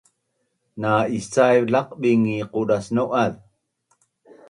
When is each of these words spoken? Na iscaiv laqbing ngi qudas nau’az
Na 0.81 0.93
iscaiv 1.17 1.63
laqbing 1.73 2.23
ngi 2.29 2.41
qudas 2.53 2.85
nau’az 2.95 3.33